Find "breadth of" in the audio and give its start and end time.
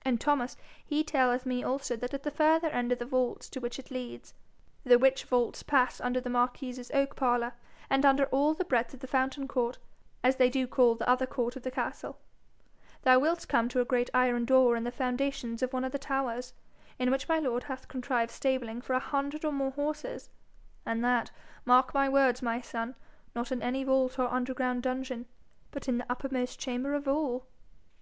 8.64-9.00